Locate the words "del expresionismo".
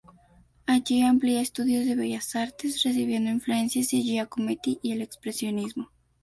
4.93-5.91